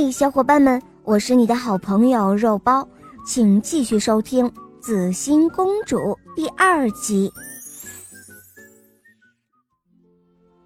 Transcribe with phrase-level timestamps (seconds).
[0.00, 2.88] 嘿，小伙伴们，我是你的好朋友肉包，
[3.26, 4.48] 请继续收听
[4.80, 5.96] 《紫心公主》
[6.36, 7.32] 第二集。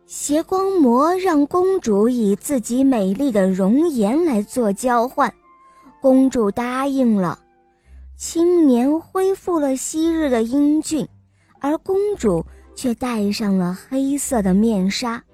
[0.04, 5.32] 邪光魔让公主以自己美丽的容颜来做交换，
[6.02, 7.38] 公主答应了。
[8.18, 11.08] 青年恢复了昔日的英俊，
[11.58, 12.44] 而公主
[12.74, 15.24] 却戴上了黑色的面纱。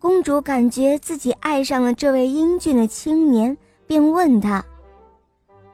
[0.00, 3.54] 公主感觉自己爱上了这位英俊的青年，
[3.86, 4.64] 便问他：“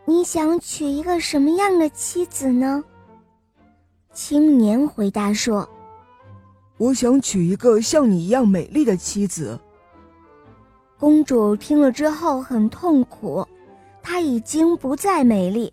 [0.04, 2.82] 你想娶一个什么样的妻子呢？”
[4.12, 5.68] 青年回答说
[6.76, 9.56] ：“我想娶一个像你一样美丽的妻子。”
[10.98, 13.46] 公主听了之后很痛苦，
[14.02, 15.72] 她已经不再美丽，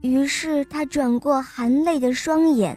[0.00, 2.74] 于是她转过含泪的双眼，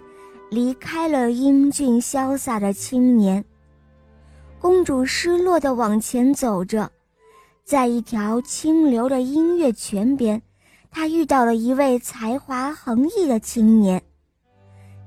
[0.50, 3.46] 离开了英俊潇洒的青年。
[4.66, 6.92] 公主失落地往前走着，
[7.64, 10.42] 在一条清流的音乐泉边，
[10.90, 14.02] 她遇到了一位才华横溢的青年。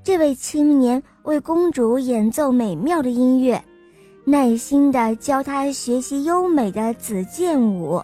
[0.04, 3.60] 这位青年为公主演奏美妙的音乐，
[4.24, 8.00] 耐心地教她学习优美的紫剑舞。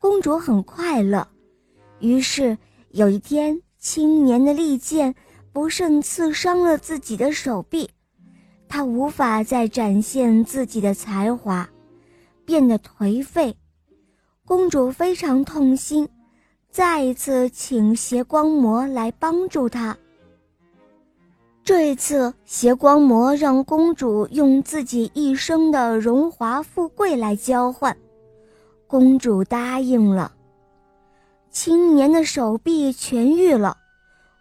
[0.00, 1.28] 公主很快乐。
[2.00, 2.56] 于是
[2.92, 5.14] 有一天，青年的利剑
[5.52, 7.90] 不慎刺伤了自己的手臂。
[8.74, 11.68] 他无法再展现自己的才华，
[12.46, 13.54] 变得颓废。
[14.46, 16.08] 公主非常痛心，
[16.70, 19.94] 再一次请邪光魔来帮助她。
[21.62, 27.94] 这一次，邪光魔让公主用自己一生的荣华富贵来交换，
[28.86, 30.32] 公主答应了。
[31.50, 33.76] 青年的手臂痊愈了，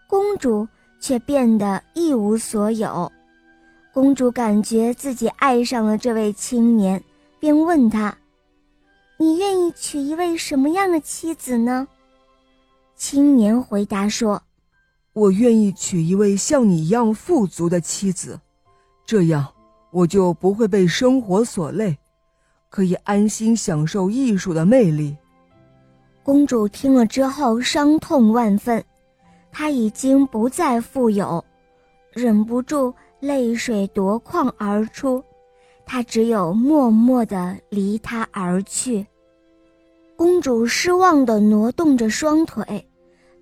[0.07, 0.65] 公主
[1.01, 3.11] 却变得一无所有。
[3.93, 7.03] 公主感觉自己爱上了这位青年，
[7.39, 8.17] 便问他
[9.19, 11.85] ：“你愿意娶一位什么样的妻子呢？”
[12.95, 14.41] 青年回答说
[15.11, 18.39] ：“我愿意娶一位像你一样富足的妻子，
[19.05, 19.45] 这样
[19.91, 21.97] 我就不会被生活所累，
[22.69, 25.17] 可以安心享受艺术的魅力。”
[26.23, 28.81] 公主听了之后伤痛万分，
[29.51, 31.43] 她已经不再富有，
[32.13, 32.93] 忍不住。
[33.21, 35.23] 泪水夺眶而出，
[35.85, 39.05] 他只有默默地离他而去。
[40.15, 42.83] 公主失望地挪动着双腿，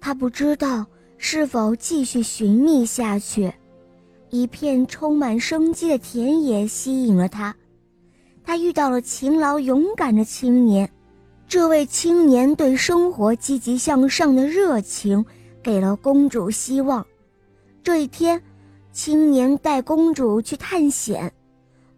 [0.02, 0.86] 她不知道
[1.18, 3.52] 是否继续寻觅下去。
[4.30, 7.56] 一片充满生机的田野吸引了她，
[8.44, 10.90] 她遇到了勤劳勇敢的青年。
[11.48, 15.26] 这位青年对生活积极向上的热情，
[15.64, 17.06] 给了公主希望。
[17.82, 18.42] 这一天。
[18.92, 21.32] 青年带公主去探险，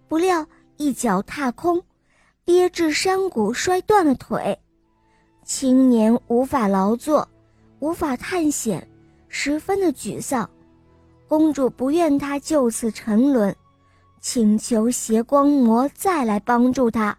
[0.08, 0.46] 不料
[0.78, 1.82] 一脚踏空，
[2.46, 4.60] 跌至山谷，摔断了腿。
[5.44, 7.28] 青年无法劳作，
[7.80, 8.88] 无法探险，
[9.28, 10.50] 十分的沮丧。
[11.28, 13.56] 公主不愿他就此沉沦，
[14.20, 17.18] 请求邪光魔再来帮助他。